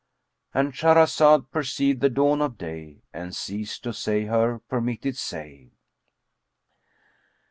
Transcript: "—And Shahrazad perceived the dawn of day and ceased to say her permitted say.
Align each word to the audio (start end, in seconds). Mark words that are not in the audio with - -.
"—And 0.55 0.73
Shahrazad 0.73 1.51
perceived 1.51 2.01
the 2.01 2.09
dawn 2.09 2.41
of 2.41 2.57
day 2.57 3.03
and 3.13 3.35
ceased 3.35 3.83
to 3.83 3.93
say 3.93 4.25
her 4.25 4.57
permitted 4.57 5.15
say. 5.15 5.73